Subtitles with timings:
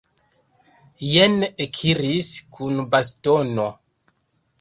[1.09, 3.67] Jen ekiris kun bastono!